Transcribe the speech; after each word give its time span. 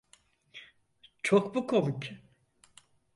Çok 1.23 1.55
mu 1.55 1.67
komik? 1.67 2.13